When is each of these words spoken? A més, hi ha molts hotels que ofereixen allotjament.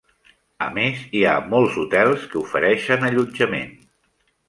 A 0.67 0.69
més, 0.77 1.03
hi 1.17 1.21
ha 1.27 1.35
molts 1.53 1.79
hotels 1.83 2.27
que 2.33 2.43
ofereixen 2.43 3.11
allotjament. 3.11 3.75